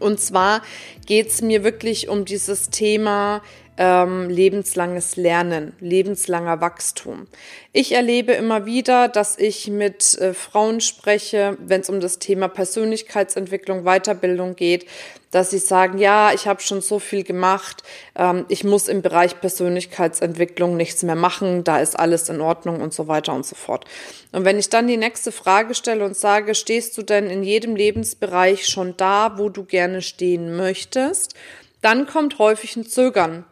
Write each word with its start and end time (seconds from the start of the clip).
Und 0.00 0.20
zwar 0.20 0.62
geht 1.06 1.28
es 1.28 1.42
mir 1.42 1.64
wirklich 1.64 2.08
um 2.08 2.24
dieses 2.24 2.70
Thema 2.70 3.42
ähm, 3.80 4.28
lebenslanges 4.28 5.16
Lernen, 5.16 5.72
lebenslanger 5.80 6.60
Wachstum. 6.60 7.26
Ich 7.72 7.92
erlebe 7.92 8.32
immer 8.32 8.66
wieder, 8.66 9.08
dass 9.08 9.38
ich 9.38 9.68
mit 9.68 10.18
äh, 10.18 10.34
Frauen 10.34 10.82
spreche, 10.82 11.56
wenn 11.58 11.80
es 11.80 11.88
um 11.88 11.98
das 11.98 12.18
Thema 12.18 12.48
Persönlichkeitsentwicklung, 12.48 13.84
Weiterbildung 13.84 14.54
geht, 14.54 14.84
dass 15.30 15.48
sie 15.48 15.58
sagen, 15.58 15.96
ja, 15.96 16.30
ich 16.34 16.46
habe 16.46 16.60
schon 16.60 16.82
so 16.82 16.98
viel 16.98 17.24
gemacht, 17.24 17.82
ähm, 18.16 18.44
ich 18.48 18.64
muss 18.64 18.86
im 18.86 19.00
Bereich 19.00 19.40
Persönlichkeitsentwicklung 19.40 20.76
nichts 20.76 21.02
mehr 21.02 21.14
machen, 21.14 21.64
da 21.64 21.80
ist 21.80 21.98
alles 21.98 22.28
in 22.28 22.42
Ordnung 22.42 22.82
und 22.82 22.92
so 22.92 23.08
weiter 23.08 23.32
und 23.32 23.46
so 23.46 23.56
fort. 23.56 23.86
Und 24.32 24.44
wenn 24.44 24.58
ich 24.58 24.68
dann 24.68 24.88
die 24.88 24.98
nächste 24.98 25.32
Frage 25.32 25.74
stelle 25.74 26.04
und 26.04 26.18
sage, 26.18 26.54
stehst 26.54 26.98
du 26.98 27.02
denn 27.02 27.30
in 27.30 27.42
jedem 27.42 27.76
Lebensbereich 27.76 28.66
schon 28.66 28.94
da, 28.98 29.38
wo 29.38 29.48
du 29.48 29.64
gerne 29.64 30.02
stehen 30.02 30.54
möchtest, 30.54 31.34
dann 31.80 32.06
kommt 32.06 32.38
häufig 32.38 32.76
ein 32.76 32.84
Zögern 32.84 33.46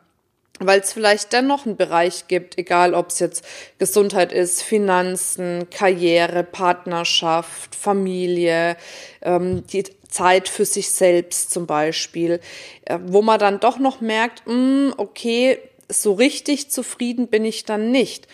weil 0.58 0.80
es 0.80 0.92
vielleicht 0.92 1.32
dennoch 1.32 1.66
einen 1.66 1.76
Bereich 1.76 2.28
gibt, 2.28 2.58
egal 2.58 2.94
ob 2.94 3.10
es 3.10 3.18
jetzt 3.18 3.44
Gesundheit 3.78 4.32
ist, 4.32 4.62
Finanzen, 4.62 5.68
Karriere, 5.70 6.44
Partnerschaft, 6.44 7.74
Familie, 7.74 8.76
ähm, 9.22 9.64
die 9.66 9.84
Zeit 10.08 10.48
für 10.48 10.64
sich 10.64 10.90
selbst 10.90 11.50
zum 11.50 11.66
Beispiel, 11.66 12.40
äh, 12.84 12.98
wo 13.06 13.22
man 13.22 13.38
dann 13.38 13.60
doch 13.60 13.78
noch 13.78 14.00
merkt, 14.00 14.46
mh, 14.46 14.54
hm, 14.54 14.94
okay, 14.96 15.58
so 15.90 16.12
richtig 16.12 16.70
zufrieden 16.70 17.28
bin 17.28 17.44
ich 17.44 17.64
dann 17.64 17.90
nicht. 17.90 18.26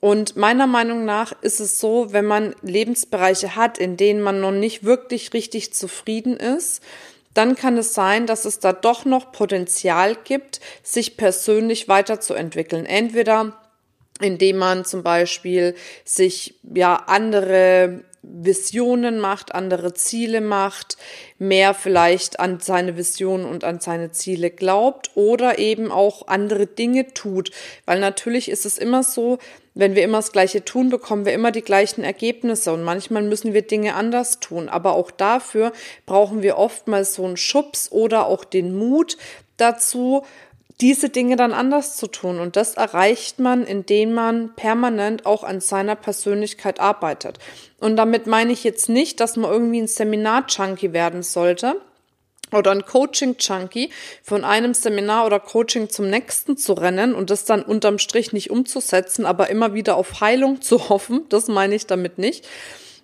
Und 0.00 0.36
meiner 0.36 0.66
Meinung 0.66 1.06
nach 1.06 1.32
ist 1.40 1.60
es 1.60 1.80
so, 1.80 2.12
wenn 2.12 2.26
man 2.26 2.54
Lebensbereiche 2.60 3.56
hat, 3.56 3.78
in 3.78 3.96
denen 3.96 4.20
man 4.20 4.38
noch 4.38 4.52
nicht 4.52 4.84
wirklich 4.84 5.32
richtig 5.32 5.72
zufrieden 5.72 6.36
ist, 6.36 6.82
dann 7.34 7.56
kann 7.56 7.76
es 7.76 7.94
sein, 7.94 8.26
dass 8.26 8.44
es 8.44 8.60
da 8.60 8.72
doch 8.72 9.04
noch 9.04 9.32
Potenzial 9.32 10.16
gibt, 10.24 10.60
sich 10.82 11.16
persönlich 11.16 11.88
weiterzuentwickeln. 11.88 12.86
Entweder 12.86 13.60
indem 14.20 14.58
man 14.58 14.84
zum 14.84 15.02
Beispiel 15.02 15.74
sich 16.04 16.54
ja 16.74 16.94
andere 17.06 18.04
Visionen 18.22 19.18
macht, 19.18 19.54
andere 19.54 19.92
Ziele 19.92 20.40
macht, 20.40 20.96
mehr 21.38 21.74
vielleicht 21.74 22.40
an 22.40 22.60
seine 22.60 22.96
Visionen 22.96 23.44
und 23.44 23.64
an 23.64 23.80
seine 23.80 24.12
Ziele 24.12 24.50
glaubt 24.50 25.10
oder 25.14 25.58
eben 25.58 25.90
auch 25.90 26.28
andere 26.28 26.66
Dinge 26.66 27.12
tut. 27.12 27.50
Weil 27.84 28.00
natürlich 28.00 28.48
ist 28.48 28.64
es 28.64 28.78
immer 28.78 29.02
so, 29.02 29.38
wenn 29.74 29.96
wir 29.96 30.04
immer 30.04 30.18
das 30.18 30.32
Gleiche 30.32 30.64
tun, 30.64 30.88
bekommen 30.88 31.26
wir 31.26 31.32
immer 31.32 31.50
die 31.50 31.62
gleichen 31.62 32.04
Ergebnisse 32.04 32.72
und 32.72 32.82
manchmal 32.82 33.22
müssen 33.22 33.52
wir 33.52 33.62
Dinge 33.62 33.94
anders 33.94 34.38
tun. 34.40 34.68
Aber 34.68 34.92
auch 34.92 35.10
dafür 35.10 35.72
brauchen 36.06 36.42
wir 36.42 36.58
oftmals 36.58 37.14
so 37.14 37.24
einen 37.24 37.36
Schubs 37.36 37.90
oder 37.90 38.26
auch 38.26 38.44
den 38.44 38.76
Mut 38.76 39.16
dazu, 39.56 40.24
diese 40.80 41.08
Dinge 41.08 41.36
dann 41.36 41.52
anders 41.52 41.96
zu 41.96 42.06
tun. 42.06 42.38
Und 42.38 42.56
das 42.56 42.74
erreicht 42.74 43.38
man, 43.40 43.64
indem 43.64 44.14
man 44.14 44.54
permanent 44.54 45.26
auch 45.26 45.44
an 45.44 45.60
seiner 45.60 45.96
Persönlichkeit 45.96 46.80
arbeitet. 46.80 47.38
Und 47.80 47.96
damit 47.96 48.26
meine 48.26 48.52
ich 48.52 48.64
jetzt 48.64 48.88
nicht, 48.88 49.20
dass 49.20 49.36
man 49.36 49.50
irgendwie 49.50 49.80
ein 49.80 49.88
Seminar-Junkie 49.88 50.92
werden 50.92 51.22
sollte 51.22 51.80
oder 52.56 52.70
ein 52.70 52.84
Coaching-Junkie 52.84 53.90
von 54.22 54.44
einem 54.44 54.74
Seminar 54.74 55.26
oder 55.26 55.40
Coaching 55.40 55.88
zum 55.88 56.08
nächsten 56.08 56.56
zu 56.56 56.72
rennen 56.74 57.14
und 57.14 57.30
das 57.30 57.44
dann 57.44 57.62
unterm 57.62 57.98
Strich 57.98 58.32
nicht 58.32 58.50
umzusetzen, 58.50 59.26
aber 59.26 59.50
immer 59.50 59.74
wieder 59.74 59.96
auf 59.96 60.20
Heilung 60.20 60.62
zu 60.62 60.88
hoffen. 60.88 61.26
Das 61.28 61.48
meine 61.48 61.74
ich 61.74 61.86
damit 61.86 62.18
nicht 62.18 62.46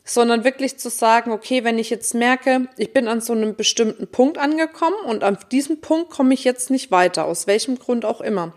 sondern 0.02 0.42
wirklich 0.42 0.76
zu 0.76 0.90
sagen, 0.90 1.30
okay, 1.30 1.62
wenn 1.62 1.78
ich 1.78 1.88
jetzt 1.88 2.14
merke, 2.14 2.68
ich 2.76 2.92
bin 2.92 3.06
an 3.06 3.20
so 3.20 3.32
einem 3.32 3.54
bestimmten 3.54 4.08
Punkt 4.08 4.38
angekommen 4.38 4.96
und 5.06 5.22
an 5.22 5.38
diesem 5.52 5.80
Punkt 5.80 6.10
komme 6.10 6.34
ich 6.34 6.42
jetzt 6.42 6.70
nicht 6.70 6.90
weiter, 6.90 7.26
aus 7.26 7.46
welchem 7.46 7.78
Grund 7.78 8.04
auch 8.04 8.20
immer. 8.20 8.52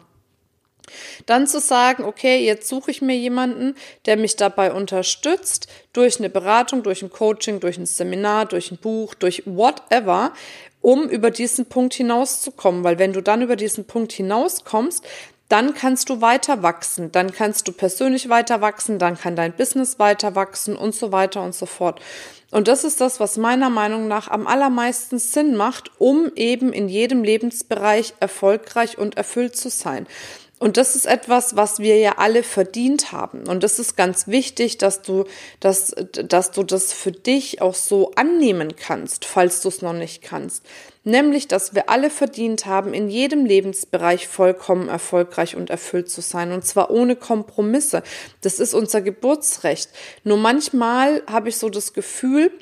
Dann 1.25 1.47
zu 1.47 1.59
sagen, 1.59 2.03
okay, 2.03 2.43
jetzt 2.45 2.67
suche 2.67 2.91
ich 2.91 3.01
mir 3.01 3.15
jemanden, 3.15 3.75
der 4.05 4.17
mich 4.17 4.35
dabei 4.35 4.73
unterstützt, 4.73 5.67
durch 5.93 6.19
eine 6.19 6.29
Beratung, 6.29 6.83
durch 6.83 7.01
ein 7.01 7.09
Coaching, 7.09 7.59
durch 7.59 7.77
ein 7.77 7.85
Seminar, 7.85 8.45
durch 8.45 8.71
ein 8.71 8.77
Buch, 8.77 9.13
durch 9.13 9.43
whatever, 9.45 10.33
um 10.81 11.07
über 11.07 11.31
diesen 11.31 11.65
Punkt 11.65 11.93
hinauszukommen. 11.93 12.83
Weil 12.83 12.99
wenn 12.99 13.13
du 13.13 13.21
dann 13.21 13.41
über 13.41 13.55
diesen 13.55 13.85
Punkt 13.85 14.11
hinauskommst, 14.11 15.03
dann 15.49 15.73
kannst 15.75 16.09
du 16.09 16.19
weiter 16.19 16.63
wachsen, 16.63 17.11
dann 17.11 17.31
kannst 17.31 17.67
du 17.67 17.73
persönlich 17.73 18.27
weiter 18.27 18.61
wachsen, 18.61 18.97
dann 18.97 19.19
kann 19.19 19.35
dein 19.35 19.53
Business 19.53 19.99
weiter 19.99 20.35
wachsen 20.35 20.75
und 20.75 20.95
so 20.95 21.11
weiter 21.11 21.43
und 21.43 21.53
so 21.53 21.67
fort. 21.67 22.01
Und 22.49 22.67
das 22.67 22.83
ist 22.83 23.01
das, 23.01 23.19
was 23.19 23.37
meiner 23.37 23.69
Meinung 23.69 24.07
nach 24.07 24.27
am 24.27 24.47
allermeisten 24.47 25.19
Sinn 25.19 25.55
macht, 25.55 25.91
um 25.99 26.31
eben 26.35 26.71
in 26.71 26.87
jedem 26.87 27.23
Lebensbereich 27.23 28.13
erfolgreich 28.19 28.97
und 28.97 29.17
erfüllt 29.17 29.55
zu 29.55 29.69
sein. 29.69 30.07
Und 30.63 30.77
das 30.77 30.95
ist 30.95 31.07
etwas, 31.07 31.57
was 31.57 31.79
wir 31.79 31.97
ja 31.97 32.19
alle 32.19 32.41
verdient 32.41 33.11
haben. 33.11 33.49
Und 33.49 33.63
das 33.63 33.79
ist 33.79 33.97
ganz 33.97 34.27
wichtig, 34.27 34.77
dass 34.77 35.01
du, 35.01 35.25
dass, 35.59 35.93
dass 36.13 36.51
du 36.51 36.63
das 36.63 36.93
für 36.93 37.11
dich 37.11 37.61
auch 37.61 37.75
so 37.75 38.11
annehmen 38.15 38.77
kannst, 38.77 39.25
falls 39.25 39.59
du 39.59 39.67
es 39.67 39.81
noch 39.81 39.91
nicht 39.91 40.21
kannst. 40.21 40.63
Nämlich, 41.03 41.49
dass 41.49 41.75
wir 41.75 41.89
alle 41.89 42.09
verdient 42.09 42.65
haben, 42.65 42.93
in 42.93 43.09
jedem 43.09 43.43
Lebensbereich 43.43 44.29
vollkommen 44.29 44.87
erfolgreich 44.87 45.57
und 45.57 45.69
erfüllt 45.69 46.09
zu 46.09 46.21
sein. 46.21 46.53
Und 46.53 46.63
zwar 46.63 46.91
ohne 46.91 47.17
Kompromisse. 47.17 48.01
Das 48.39 48.61
ist 48.61 48.73
unser 48.73 49.01
Geburtsrecht. 49.01 49.89
Nur 50.23 50.37
manchmal 50.37 51.23
habe 51.29 51.49
ich 51.49 51.57
so 51.57 51.67
das 51.67 51.91
Gefühl, 51.91 52.53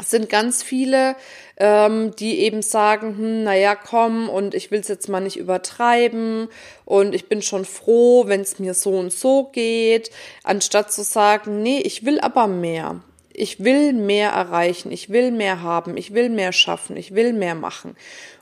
es 0.00 0.10
sind 0.10 0.28
ganz 0.28 0.62
viele, 0.62 1.16
ähm, 1.56 2.14
die 2.16 2.40
eben 2.40 2.62
sagen, 2.62 3.16
hm, 3.16 3.44
naja, 3.44 3.74
komm, 3.74 4.28
und 4.28 4.54
ich 4.54 4.70
will 4.70 4.80
es 4.80 4.88
jetzt 4.88 5.08
mal 5.08 5.20
nicht 5.20 5.36
übertreiben 5.36 6.48
und 6.84 7.14
ich 7.14 7.28
bin 7.28 7.42
schon 7.42 7.64
froh, 7.64 8.26
wenn 8.26 8.40
es 8.40 8.58
mir 8.58 8.74
so 8.74 8.92
und 8.92 9.12
so 9.12 9.44
geht, 9.44 10.10
anstatt 10.42 10.92
zu 10.92 11.02
sagen, 11.02 11.62
nee, 11.62 11.80
ich 11.80 12.04
will 12.04 12.20
aber 12.20 12.46
mehr. 12.46 13.00
Ich 13.32 13.62
will 13.62 13.92
mehr 13.92 14.30
erreichen, 14.30 14.90
ich 14.90 15.10
will 15.10 15.30
mehr 15.30 15.62
haben, 15.62 15.96
ich 15.96 16.14
will 16.14 16.28
mehr 16.28 16.52
schaffen, 16.52 16.96
ich 16.96 17.14
will 17.14 17.32
mehr 17.32 17.54
machen 17.54 17.96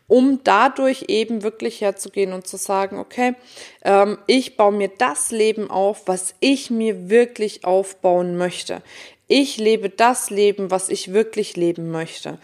um 0.08 0.40
dadurch 0.42 1.04
eben 1.08 1.42
wirklich 1.42 1.82
herzugehen 1.82 2.32
und 2.32 2.46
zu 2.46 2.56
sagen, 2.56 2.98
okay, 2.98 3.34
ähm, 3.84 4.18
ich 4.26 4.56
baue 4.56 4.72
mir 4.72 4.88
das 4.88 5.30
Leben 5.30 5.70
auf, 5.70 6.02
was 6.06 6.34
ich 6.40 6.70
mir 6.70 7.10
wirklich 7.10 7.64
aufbauen 7.64 8.36
möchte. 8.36 8.82
Ich 9.28 9.58
lebe 9.58 9.90
das 9.90 10.30
Leben, 10.30 10.70
was 10.70 10.88
ich 10.88 11.12
wirklich 11.12 11.54
leben 11.54 11.90
möchte. 11.90 12.38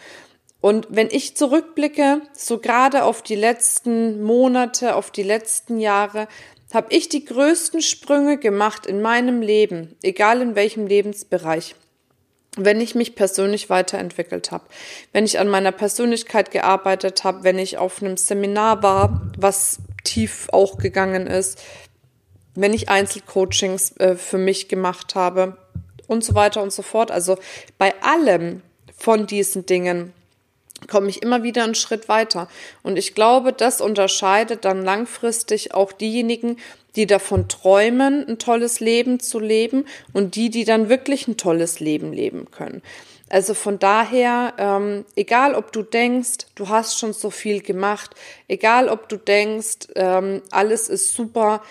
Und 0.61 0.87
wenn 0.89 1.09
ich 1.11 1.35
zurückblicke, 1.35 2.21
so 2.33 2.59
gerade 2.59 3.03
auf 3.03 3.21
die 3.21 3.35
letzten 3.35 4.21
Monate, 4.23 4.95
auf 4.95 5.11
die 5.11 5.23
letzten 5.23 5.79
Jahre, 5.79 6.27
habe 6.73 6.87
ich 6.89 7.09
die 7.09 7.25
größten 7.25 7.81
Sprünge 7.81 8.37
gemacht 8.37 8.85
in 8.85 9.01
meinem 9.01 9.41
Leben, 9.41 9.95
egal 10.03 10.41
in 10.41 10.55
welchem 10.55 10.87
Lebensbereich. 10.87 11.75
Wenn 12.57 12.79
ich 12.79 12.95
mich 12.95 13.15
persönlich 13.15 13.69
weiterentwickelt 13.69 14.51
habe, 14.51 14.65
wenn 15.11 15.25
ich 15.25 15.39
an 15.39 15.49
meiner 15.49 15.71
Persönlichkeit 15.71 16.51
gearbeitet 16.51 17.23
habe, 17.23 17.43
wenn 17.43 17.59
ich 17.59 17.77
auf 17.77 18.01
einem 18.01 18.17
Seminar 18.17 18.81
war, 18.83 19.21
was 19.37 19.79
tief 20.03 20.47
auch 20.51 20.77
gegangen 20.77 21.27
ist, 21.27 21.61
wenn 22.53 22.73
ich 22.73 22.89
Einzelcoachings 22.89 23.97
äh, 23.97 24.15
für 24.15 24.37
mich 24.37 24.69
gemacht 24.69 25.15
habe, 25.15 25.57
und 26.07 26.23
so 26.23 26.35
weiter 26.35 26.61
und 26.61 26.71
so 26.71 26.81
fort. 26.81 27.11
Also 27.11 27.37
bei 27.77 27.93
allem 28.01 28.61
von 28.97 29.27
diesen 29.27 29.65
Dingen 29.65 30.13
komme 30.87 31.09
ich 31.09 31.21
immer 31.21 31.43
wieder 31.43 31.63
einen 31.63 31.75
Schritt 31.75 32.09
weiter. 32.09 32.47
Und 32.83 32.97
ich 32.97 33.15
glaube, 33.15 33.53
das 33.53 33.81
unterscheidet 33.81 34.65
dann 34.65 34.83
langfristig 34.83 35.73
auch 35.73 35.91
diejenigen, 35.91 36.57
die 36.95 37.07
davon 37.07 37.47
träumen, 37.47 38.25
ein 38.27 38.39
tolles 38.39 38.79
Leben 38.79 39.19
zu 39.19 39.39
leben 39.39 39.85
und 40.13 40.35
die, 40.35 40.49
die 40.49 40.63
dann 40.63 40.89
wirklich 40.89 41.27
ein 41.27 41.37
tolles 41.37 41.79
Leben 41.79 42.13
leben 42.13 42.51
können. 42.51 42.81
Also 43.27 43.53
von 43.53 43.79
daher, 43.79 44.53
ähm, 44.57 45.03
egal 45.15 45.55
ob 45.55 45.71
du 45.71 45.81
denkst, 45.81 46.45
du 46.53 46.69
hast 46.69 46.99
schon 46.99 47.11
so 47.11 47.31
viel 47.31 47.61
gemacht, 47.61 48.11
egal 48.47 48.87
ob 48.87 49.09
du 49.09 49.17
denkst, 49.17 49.87
ähm, 49.95 50.41
alles 50.51 50.89
ist 50.89 51.13
super, 51.15 51.63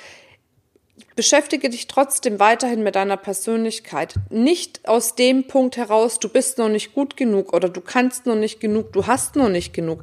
beschäftige 1.16 1.70
dich 1.70 1.87
trotzdem 1.87 2.40
weiterhin 2.40 2.82
mit 2.82 2.96
deiner 2.96 3.16
Persönlichkeit. 3.16 4.14
Nicht 4.31 4.88
aus 4.88 5.14
dem 5.14 5.46
Punkt 5.46 5.76
heraus, 5.76 6.19
du 6.19 6.28
bist 6.28 6.58
noch 6.58 6.69
nicht 6.69 6.94
gut 6.94 7.16
genug 7.16 7.52
oder 7.52 7.69
du 7.69 7.81
kannst 7.81 8.26
noch 8.26 8.34
nicht 8.34 8.61
genug, 8.61 8.93
du 8.93 9.06
hast 9.06 9.37
noch 9.37 9.49
nicht 9.49 9.72
genug, 9.72 10.02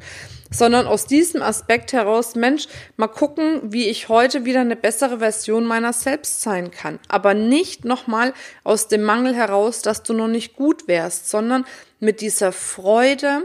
sondern 0.51 0.87
aus 0.87 1.05
diesem 1.05 1.41
Aspekt 1.41 1.93
heraus, 1.93 2.35
Mensch, 2.35 2.67
mal 2.97 3.07
gucken, 3.07 3.61
wie 3.63 3.87
ich 3.87 4.09
heute 4.09 4.45
wieder 4.45 4.61
eine 4.61 4.75
bessere 4.75 5.19
Version 5.19 5.65
meiner 5.65 5.93
selbst 5.93 6.41
sein 6.41 6.71
kann. 6.71 6.99
Aber 7.07 7.33
nicht 7.33 7.85
nochmal 7.85 8.33
aus 8.63 8.87
dem 8.87 9.03
Mangel 9.03 9.35
heraus, 9.35 9.81
dass 9.81 10.03
du 10.03 10.13
noch 10.13 10.27
nicht 10.27 10.55
gut 10.55 10.87
wärst, 10.87 11.29
sondern 11.29 11.65
mit 11.99 12.21
dieser 12.21 12.51
Freude, 12.51 13.43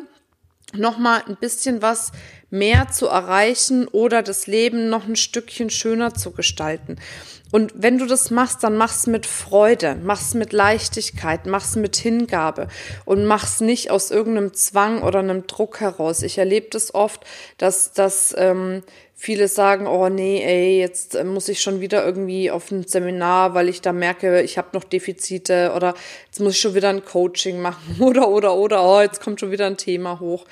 nochmal 0.78 1.22
ein 1.26 1.36
bisschen 1.36 1.82
was 1.82 2.12
mehr 2.50 2.88
zu 2.90 3.06
erreichen 3.06 3.88
oder 3.88 4.22
das 4.22 4.46
Leben 4.46 4.88
noch 4.88 5.06
ein 5.06 5.16
Stückchen 5.16 5.70
schöner 5.70 6.14
zu 6.14 6.30
gestalten. 6.30 6.96
Und 7.52 7.72
wenn 7.76 7.98
du 7.98 8.06
das 8.06 8.30
machst, 8.30 8.64
dann 8.64 8.76
mach's 8.76 9.06
mit 9.06 9.24
Freude, 9.24 9.96
mach's 10.02 10.34
mit 10.34 10.52
Leichtigkeit, 10.52 11.46
mach's 11.46 11.76
mit 11.76 11.96
Hingabe 11.96 12.68
und 13.04 13.24
mach's 13.24 13.60
nicht 13.60 13.90
aus 13.90 14.10
irgendeinem 14.10 14.52
Zwang 14.52 15.02
oder 15.02 15.20
einem 15.20 15.46
Druck 15.46 15.80
heraus. 15.80 16.22
Ich 16.22 16.38
erlebe 16.38 16.68
das 16.70 16.94
oft, 16.94 17.24
dass, 17.56 17.92
dass 17.92 18.34
ähm, 18.36 18.82
viele 19.18 19.48
sagen, 19.48 19.86
oh 19.86 20.10
nee, 20.10 20.42
ey, 20.44 20.78
jetzt 20.78 21.14
äh, 21.14 21.24
muss 21.24 21.48
ich 21.48 21.60
schon 21.60 21.80
wieder 21.80 22.04
irgendwie 22.04 22.50
auf 22.50 22.70
ein 22.70 22.86
Seminar, 22.86 23.54
weil 23.54 23.68
ich 23.68 23.80
da 23.80 23.92
merke, 23.92 24.42
ich 24.42 24.58
habe 24.58 24.68
noch 24.74 24.84
Defizite 24.84 25.72
oder 25.74 25.94
jetzt 26.26 26.38
muss 26.38 26.52
ich 26.52 26.60
schon 26.60 26.74
wieder 26.74 26.90
ein 26.90 27.04
Coaching 27.04 27.60
machen 27.60 27.96
oder 28.00 28.28
oder 28.28 28.54
oder, 28.54 28.84
oh, 28.84 29.00
jetzt 29.00 29.22
kommt 29.22 29.40
schon 29.40 29.50
wieder 29.50 29.66
ein 29.66 29.78
Thema 29.78 30.20
hoch. 30.20 30.44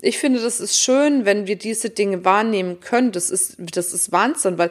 Ich 0.00 0.18
finde, 0.18 0.40
das 0.40 0.60
ist 0.60 0.78
schön, 0.78 1.24
wenn 1.24 1.46
wir 1.46 1.56
diese 1.56 1.88
Dinge 1.88 2.24
wahrnehmen 2.24 2.80
können. 2.80 3.12
Das 3.12 3.30
ist, 3.30 3.56
das 3.58 3.94
ist 3.94 4.12
Wahnsinn, 4.12 4.58
weil 4.58 4.70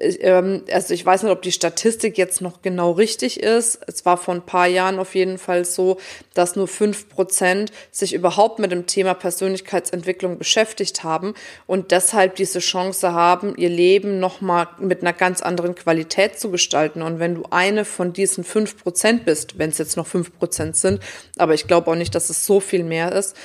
also 0.00 0.94
ich 0.94 1.04
weiß 1.04 1.22
nicht, 1.22 1.32
ob 1.32 1.42
die 1.42 1.52
Statistik 1.52 2.16
jetzt 2.16 2.40
noch 2.40 2.62
genau 2.62 2.92
richtig 2.92 3.40
ist. 3.40 3.80
Es 3.86 4.06
war 4.06 4.16
vor 4.16 4.34
ein 4.34 4.46
paar 4.46 4.66
Jahren 4.66 4.98
auf 4.98 5.14
jeden 5.14 5.36
Fall 5.36 5.66
so, 5.66 5.98
dass 6.32 6.56
nur 6.56 6.68
fünf 6.68 7.08
Prozent 7.10 7.70
sich 7.90 8.14
überhaupt 8.14 8.58
mit 8.58 8.72
dem 8.72 8.86
Thema 8.86 9.12
Persönlichkeitsentwicklung 9.12 10.38
beschäftigt 10.38 11.04
haben 11.04 11.34
und 11.66 11.90
deshalb 11.90 12.36
diese 12.36 12.60
Chance 12.60 13.12
haben, 13.12 13.54
ihr 13.56 13.68
Leben 13.68 14.20
nochmal 14.20 14.68
mit 14.78 15.02
einer 15.02 15.12
ganz 15.12 15.42
anderen 15.42 15.74
Qualität 15.74 16.38
zu 16.38 16.50
gestalten. 16.50 17.02
Und 17.02 17.18
wenn 17.18 17.34
du 17.34 17.44
eine 17.50 17.84
von 17.84 18.14
diesen 18.14 18.42
fünf 18.42 18.82
Prozent 18.82 19.26
bist, 19.26 19.58
wenn 19.58 19.70
es 19.70 19.78
jetzt 19.78 19.98
noch 19.98 20.06
fünf 20.06 20.36
Prozent 20.38 20.76
sind, 20.76 21.00
aber 21.36 21.52
ich 21.52 21.66
glaube 21.66 21.90
auch 21.90 21.96
nicht, 21.96 22.14
dass 22.14 22.30
es 22.30 22.46
so 22.46 22.60
viel 22.60 22.84
mehr 22.84 23.12
ist, 23.12 23.36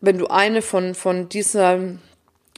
wenn 0.00 0.18
du 0.18 0.26
eine 0.26 0.62
von, 0.62 0.94
von 0.94 1.28
dieser 1.28 1.80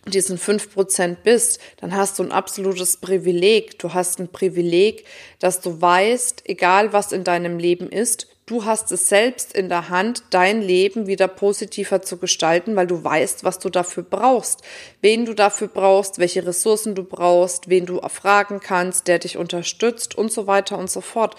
diesen 0.08 0.38
fünf 0.38 0.72
Prozent 0.72 1.22
bist, 1.22 1.60
dann 1.80 1.94
hast 1.94 2.18
du 2.18 2.22
ein 2.22 2.32
absolutes 2.32 2.96
Privileg. 2.96 3.78
Du 3.78 3.94
hast 3.94 4.18
ein 4.18 4.28
Privileg, 4.28 5.04
dass 5.38 5.60
du 5.60 5.80
weißt, 5.80 6.42
egal 6.46 6.92
was 6.92 7.12
in 7.12 7.24
deinem 7.24 7.58
Leben 7.58 7.88
ist, 7.88 8.26
Du 8.48 8.64
hast 8.64 8.90
es 8.92 9.10
selbst 9.10 9.52
in 9.52 9.68
der 9.68 9.90
Hand, 9.90 10.22
dein 10.30 10.62
Leben 10.62 11.06
wieder 11.06 11.28
positiver 11.28 12.00
zu 12.00 12.16
gestalten, 12.16 12.76
weil 12.76 12.86
du 12.86 13.04
weißt, 13.04 13.44
was 13.44 13.58
du 13.58 13.68
dafür 13.68 14.02
brauchst, 14.02 14.62
wen 15.02 15.26
du 15.26 15.34
dafür 15.34 15.68
brauchst, 15.68 16.18
welche 16.18 16.46
Ressourcen 16.46 16.94
du 16.94 17.04
brauchst, 17.04 17.68
wen 17.68 17.84
du 17.84 18.00
fragen 18.08 18.60
kannst, 18.60 19.06
der 19.06 19.18
dich 19.18 19.36
unterstützt 19.36 20.16
und 20.16 20.32
so 20.32 20.46
weiter 20.46 20.78
und 20.78 20.90
so 20.90 21.02
fort. 21.02 21.36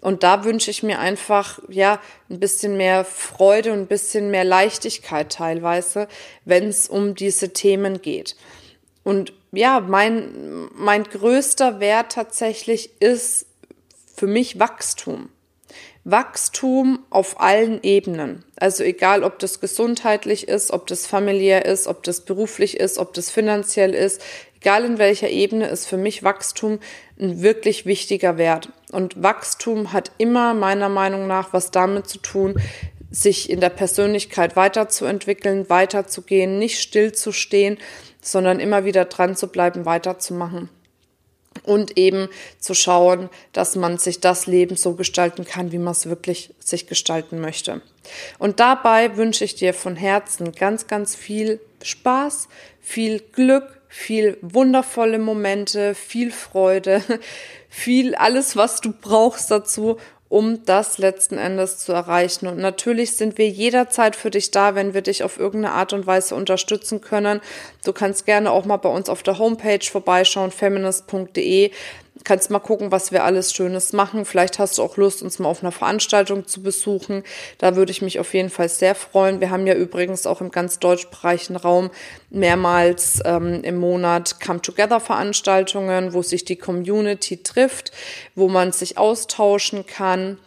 Und 0.00 0.22
da 0.22 0.44
wünsche 0.44 0.70
ich 0.70 0.84
mir 0.84 1.00
einfach, 1.00 1.58
ja, 1.68 2.00
ein 2.30 2.38
bisschen 2.38 2.76
mehr 2.76 3.04
Freude 3.04 3.72
und 3.72 3.80
ein 3.80 3.86
bisschen 3.88 4.30
mehr 4.30 4.44
Leichtigkeit 4.44 5.32
teilweise, 5.32 6.06
wenn 6.44 6.68
es 6.68 6.86
um 6.86 7.16
diese 7.16 7.52
Themen 7.52 8.02
geht. 8.02 8.36
Und 9.02 9.32
ja, 9.50 9.80
mein, 9.80 10.68
mein 10.76 11.02
größter 11.02 11.80
Wert 11.80 12.12
tatsächlich 12.12 12.90
ist 13.00 13.46
für 14.14 14.28
mich 14.28 14.60
Wachstum. 14.60 15.28
Wachstum 16.04 16.98
auf 17.10 17.40
allen 17.40 17.80
Ebenen. 17.82 18.44
Also 18.56 18.82
egal, 18.82 19.22
ob 19.22 19.38
das 19.38 19.60
gesundheitlich 19.60 20.48
ist, 20.48 20.72
ob 20.72 20.88
das 20.88 21.06
familiär 21.06 21.64
ist, 21.64 21.86
ob 21.86 22.02
das 22.02 22.22
beruflich 22.22 22.80
ist, 22.80 22.98
ob 22.98 23.14
das 23.14 23.30
finanziell 23.30 23.94
ist, 23.94 24.20
egal 24.60 24.84
in 24.84 24.98
welcher 24.98 25.30
Ebene, 25.30 25.68
ist 25.68 25.86
für 25.86 25.96
mich 25.96 26.24
Wachstum 26.24 26.80
ein 27.20 27.42
wirklich 27.42 27.86
wichtiger 27.86 28.36
Wert. 28.36 28.70
Und 28.90 29.22
Wachstum 29.22 29.92
hat 29.92 30.10
immer 30.18 30.54
meiner 30.54 30.88
Meinung 30.88 31.28
nach 31.28 31.52
was 31.52 31.70
damit 31.70 32.08
zu 32.08 32.18
tun, 32.18 32.60
sich 33.10 33.48
in 33.48 33.60
der 33.60 33.70
Persönlichkeit 33.70 34.56
weiterzuentwickeln, 34.56 35.68
weiterzugehen, 35.68 36.58
nicht 36.58 36.80
stillzustehen, 36.80 37.78
sondern 38.20 38.58
immer 38.58 38.84
wieder 38.84 39.04
dran 39.04 39.36
zu 39.36 39.48
bleiben, 39.48 39.84
weiterzumachen 39.84 40.68
und 41.64 41.96
eben 41.98 42.28
zu 42.58 42.74
schauen, 42.74 43.28
dass 43.52 43.76
man 43.76 43.98
sich 43.98 44.20
das 44.20 44.46
Leben 44.46 44.76
so 44.76 44.94
gestalten 44.94 45.44
kann, 45.44 45.72
wie 45.72 45.78
man 45.78 45.92
es 45.92 46.06
wirklich 46.06 46.54
sich 46.58 46.86
gestalten 46.86 47.40
möchte. 47.40 47.82
Und 48.38 48.60
dabei 48.60 49.16
wünsche 49.16 49.44
ich 49.44 49.54
dir 49.54 49.74
von 49.74 49.96
Herzen 49.96 50.52
ganz, 50.52 50.86
ganz 50.86 51.14
viel 51.14 51.60
Spaß, 51.82 52.48
viel 52.80 53.20
Glück, 53.20 53.80
viel 53.88 54.38
wundervolle 54.40 55.18
Momente, 55.18 55.94
viel 55.94 56.32
Freude, 56.32 57.02
viel 57.68 58.14
alles, 58.14 58.56
was 58.56 58.80
du 58.80 58.92
brauchst 58.92 59.50
dazu, 59.50 59.98
um 60.32 60.64
das 60.64 60.96
letzten 60.96 61.36
Endes 61.36 61.76
zu 61.76 61.92
erreichen. 61.92 62.46
Und 62.46 62.56
natürlich 62.56 63.16
sind 63.16 63.36
wir 63.36 63.50
jederzeit 63.50 64.16
für 64.16 64.30
dich 64.30 64.50
da, 64.50 64.74
wenn 64.74 64.94
wir 64.94 65.02
dich 65.02 65.24
auf 65.24 65.38
irgendeine 65.38 65.74
Art 65.74 65.92
und 65.92 66.06
Weise 66.06 66.34
unterstützen 66.34 67.02
können. 67.02 67.42
Du 67.84 67.92
kannst 67.92 68.24
gerne 68.24 68.50
auch 68.50 68.64
mal 68.64 68.78
bei 68.78 68.88
uns 68.88 69.10
auf 69.10 69.22
der 69.22 69.38
Homepage 69.38 69.84
vorbeischauen, 69.84 70.50
feminist.de 70.50 71.70
kannst 72.24 72.50
mal 72.50 72.58
gucken, 72.58 72.92
was 72.92 73.10
wir 73.10 73.24
alles 73.24 73.52
Schönes 73.52 73.92
machen. 73.92 74.24
Vielleicht 74.24 74.58
hast 74.58 74.78
du 74.78 74.82
auch 74.82 74.96
Lust, 74.96 75.22
uns 75.22 75.38
mal 75.38 75.48
auf 75.48 75.62
einer 75.62 75.72
Veranstaltung 75.72 76.46
zu 76.46 76.62
besuchen. 76.62 77.24
Da 77.58 77.74
würde 77.74 77.90
ich 77.90 78.02
mich 78.02 78.20
auf 78.20 78.34
jeden 78.34 78.50
Fall 78.50 78.68
sehr 78.68 78.94
freuen. 78.94 79.40
Wir 79.40 79.50
haben 79.50 79.66
ja 79.66 79.74
übrigens 79.74 80.26
auch 80.26 80.40
im 80.40 80.50
ganz 80.50 80.78
deutschsprachigen 80.78 81.56
Raum 81.56 81.90
mehrmals 82.30 83.20
ähm, 83.24 83.64
im 83.64 83.76
Monat 83.76 84.40
Come-Together-Veranstaltungen, 84.40 86.12
wo 86.12 86.22
sich 86.22 86.44
die 86.44 86.56
Community 86.56 87.42
trifft, 87.42 87.92
wo 88.34 88.48
man 88.48 88.72
sich 88.72 88.98
austauschen 88.98 89.86
kann 89.86 90.38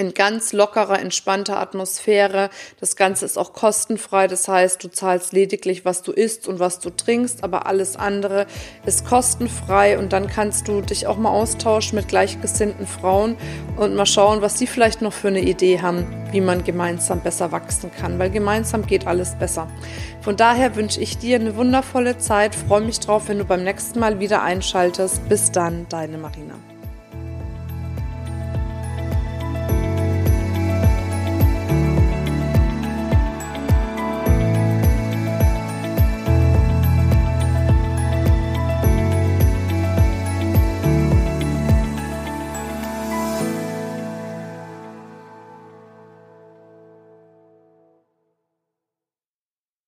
in 0.00 0.14
ganz 0.14 0.54
lockerer, 0.54 0.98
entspannter 0.98 1.60
Atmosphäre. 1.60 2.48
Das 2.80 2.96
Ganze 2.96 3.26
ist 3.26 3.36
auch 3.36 3.52
kostenfrei. 3.52 4.26
Das 4.28 4.48
heißt, 4.48 4.82
du 4.82 4.88
zahlst 4.88 5.32
lediglich, 5.32 5.84
was 5.84 6.02
du 6.02 6.12
isst 6.12 6.48
und 6.48 6.58
was 6.58 6.80
du 6.80 6.88
trinkst, 6.88 7.44
aber 7.44 7.66
alles 7.66 7.96
andere 7.96 8.46
ist 8.86 9.04
kostenfrei. 9.04 9.98
Und 9.98 10.14
dann 10.14 10.26
kannst 10.26 10.68
du 10.68 10.80
dich 10.80 11.06
auch 11.06 11.18
mal 11.18 11.28
austauschen 11.28 11.96
mit 11.96 12.08
gleichgesinnten 12.08 12.86
Frauen 12.86 13.36
und 13.76 13.94
mal 13.94 14.06
schauen, 14.06 14.40
was 14.40 14.58
sie 14.58 14.66
vielleicht 14.66 15.02
noch 15.02 15.12
für 15.12 15.28
eine 15.28 15.42
Idee 15.42 15.82
haben, 15.82 16.06
wie 16.32 16.40
man 16.40 16.64
gemeinsam 16.64 17.20
besser 17.20 17.52
wachsen 17.52 17.90
kann. 17.92 18.18
Weil 18.18 18.30
gemeinsam 18.30 18.86
geht 18.86 19.06
alles 19.06 19.34
besser. 19.38 19.68
Von 20.22 20.36
daher 20.36 20.76
wünsche 20.76 21.00
ich 21.00 21.18
dir 21.18 21.36
eine 21.36 21.56
wundervolle 21.56 22.16
Zeit. 22.16 22.54
Freue 22.54 22.80
mich 22.80 23.00
drauf, 23.00 23.28
wenn 23.28 23.38
du 23.38 23.44
beim 23.44 23.64
nächsten 23.64 24.00
Mal 24.00 24.18
wieder 24.18 24.42
einschaltest. 24.42 25.28
Bis 25.28 25.52
dann, 25.52 25.86
deine 25.90 26.16
Marina. 26.16 26.54